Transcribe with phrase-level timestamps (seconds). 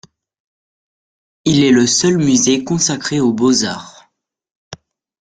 [1.45, 4.09] Il est le seul musée consacré aux Beaux-Arts.